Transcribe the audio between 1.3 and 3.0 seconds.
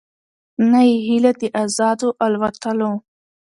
د آزادو الوتلو